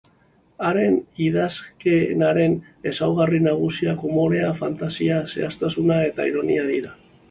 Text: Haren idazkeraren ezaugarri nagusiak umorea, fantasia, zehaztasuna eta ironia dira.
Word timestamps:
Haren 0.69 0.95
idazkeraren 1.25 2.57
ezaugarri 2.93 3.43
nagusiak 3.51 4.09
umorea, 4.11 4.53
fantasia, 4.65 5.25
zehaztasuna 5.37 6.05
eta 6.13 6.31
ironia 6.35 6.71
dira. 6.77 7.01